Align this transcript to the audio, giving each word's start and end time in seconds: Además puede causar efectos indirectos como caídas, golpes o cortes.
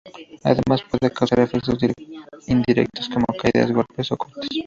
Además 0.43 0.81
puede 0.89 1.11
causar 1.13 1.41
efectos 1.41 1.77
indirectos 2.47 3.07
como 3.07 3.27
caídas, 3.39 3.71
golpes 3.71 4.11
o 4.11 4.17
cortes. 4.17 4.49